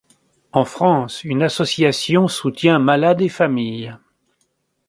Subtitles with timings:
[0.51, 3.93] En France une association soutient malades et familles.